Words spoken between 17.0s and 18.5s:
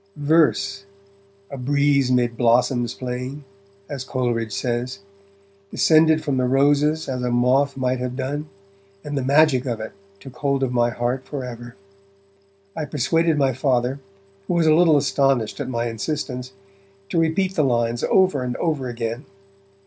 to repeat the lines over